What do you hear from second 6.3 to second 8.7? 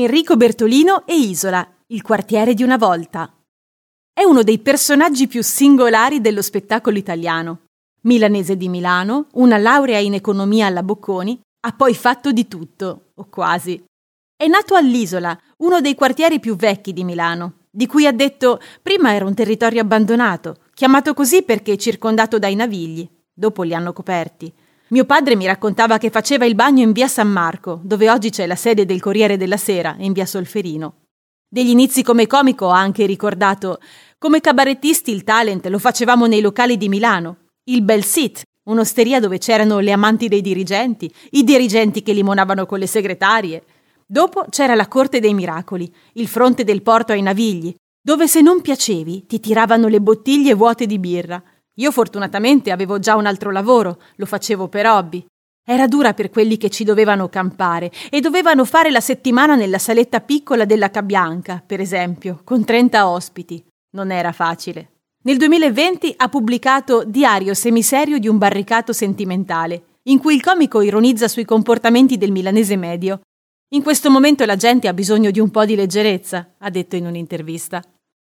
spettacolo italiano. Milanese di